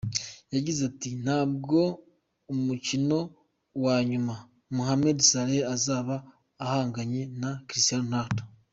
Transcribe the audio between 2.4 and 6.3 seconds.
umukino wa nyuma Mohamed Salah azaba